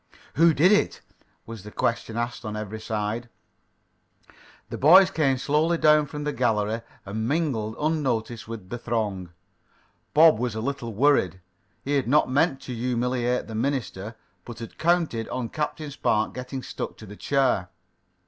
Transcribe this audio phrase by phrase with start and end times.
[0.33, 1.01] "Who did it?"
[1.45, 3.29] was the question asked on every side.
[4.71, 9.29] The boys came slowly down from the gallery and mingled unnoticed with the throng.
[10.15, 11.39] Bob was a little worried.
[11.83, 16.63] He had not meant to humiliate the minister, but had counted on Captain Spark getting
[16.63, 17.69] stuck to the chair.